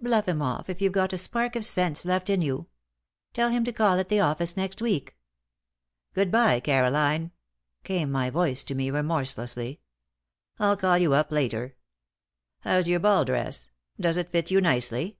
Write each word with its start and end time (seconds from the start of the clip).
Bluff 0.00 0.26
him 0.26 0.40
off, 0.40 0.70
if 0.70 0.80
you've 0.80 0.94
got 0.94 1.12
a 1.12 1.18
spark 1.18 1.54
of 1.56 1.62
sense 1.62 2.06
left 2.06 2.30
in 2.30 2.40
you. 2.40 2.68
Tell 3.34 3.50
him 3.50 3.64
to 3.64 3.70
call 3.72 3.98
at 3.98 4.08
the 4.08 4.18
office 4.18 4.56
next 4.56 4.80
week." 4.80 5.14
"Good 6.14 6.30
bye, 6.30 6.58
Caroline," 6.60 7.32
came 7.82 8.10
my 8.10 8.30
voice 8.30 8.64
to 8.64 8.74
me, 8.74 8.90
remorselessly. 8.90 9.82
"I'll 10.58 10.78
call 10.78 10.96
you 10.96 11.12
up 11.12 11.26
again 11.30 11.36
later. 11.36 11.76
How's 12.60 12.88
your 12.88 13.00
ball 13.00 13.26
dress? 13.26 13.68
Does 14.00 14.16
it 14.16 14.30
fit 14.30 14.50
you 14.50 14.62
nicely? 14.62 15.18